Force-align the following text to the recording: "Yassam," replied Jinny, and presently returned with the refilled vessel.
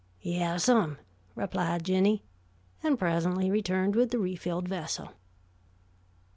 "Yassam," 0.23 0.97
replied 1.35 1.85
Jinny, 1.85 2.23
and 2.81 2.97
presently 2.97 3.51
returned 3.51 3.95
with 3.95 4.09
the 4.09 4.17
refilled 4.17 4.67
vessel. 4.67 5.11